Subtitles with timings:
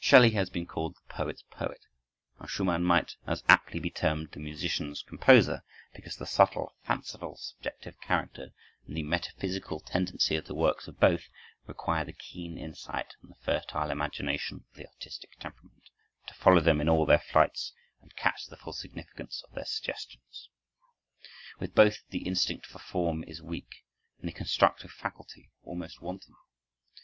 [0.00, 1.86] Shelley has been called the poet's poet,
[2.40, 5.62] and Schumann might as aptly be termed the musician's composer;
[5.94, 8.50] because the subtle, fanciful, subjective character
[8.88, 11.28] and the metaphysical tendency of the works of both
[11.68, 15.84] require the keen insight and the fertile imagination of the artistic temperament,
[16.26, 17.72] to follow them in all their flights
[18.02, 20.48] and catch the full significance of their suggestions.
[21.60, 23.84] With both, the instinct for form is weak,
[24.18, 26.34] and the constructive faculty almost wanting.